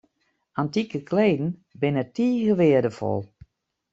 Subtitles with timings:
[0.61, 3.21] Antike kleden binne tige weardefol.